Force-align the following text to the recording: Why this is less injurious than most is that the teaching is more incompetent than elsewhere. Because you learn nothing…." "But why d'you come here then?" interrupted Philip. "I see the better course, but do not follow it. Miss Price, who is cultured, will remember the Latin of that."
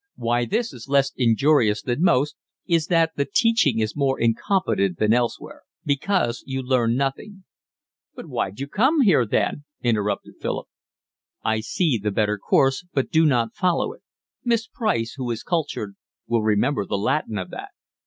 Why 0.15 0.45
this 0.45 0.73
is 0.73 0.87
less 0.89 1.11
injurious 1.15 1.83
than 1.83 2.01
most 2.01 2.35
is 2.65 2.87
that 2.87 3.11
the 3.17 3.27
teaching 3.31 3.77
is 3.77 3.95
more 3.95 4.19
incompetent 4.19 4.97
than 4.97 5.13
elsewhere. 5.13 5.61
Because 5.85 6.43
you 6.47 6.63
learn 6.63 6.95
nothing…." 6.95 7.43
"But 8.15 8.25
why 8.25 8.49
d'you 8.49 8.67
come 8.67 9.01
here 9.01 9.27
then?" 9.27 9.63
interrupted 9.83 10.37
Philip. 10.41 10.65
"I 11.45 11.59
see 11.59 11.99
the 12.01 12.09
better 12.09 12.39
course, 12.39 12.83
but 12.91 13.11
do 13.11 13.27
not 13.27 13.53
follow 13.53 13.93
it. 13.93 14.01
Miss 14.43 14.65
Price, 14.65 15.13
who 15.17 15.29
is 15.29 15.43
cultured, 15.43 15.93
will 16.25 16.41
remember 16.41 16.83
the 16.83 16.97
Latin 16.97 17.37
of 17.37 17.51
that." 17.51 17.69